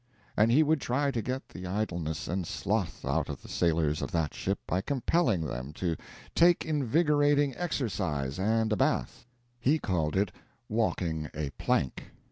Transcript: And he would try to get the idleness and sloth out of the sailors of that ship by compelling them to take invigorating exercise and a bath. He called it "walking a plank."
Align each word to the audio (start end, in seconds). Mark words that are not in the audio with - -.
And 0.35 0.51
he 0.51 0.63
would 0.63 0.81
try 0.81 1.11
to 1.11 1.21
get 1.21 1.47
the 1.49 1.67
idleness 1.67 2.27
and 2.27 2.47
sloth 2.47 3.05
out 3.05 3.29
of 3.29 3.43
the 3.43 3.47
sailors 3.47 4.01
of 4.01 4.09
that 4.13 4.33
ship 4.33 4.57
by 4.65 4.81
compelling 4.81 5.41
them 5.45 5.73
to 5.73 5.95
take 6.33 6.65
invigorating 6.65 7.55
exercise 7.55 8.39
and 8.39 8.73
a 8.73 8.77
bath. 8.77 9.27
He 9.59 9.77
called 9.77 10.15
it 10.15 10.31
"walking 10.67 11.29
a 11.35 11.51
plank." 11.51 12.13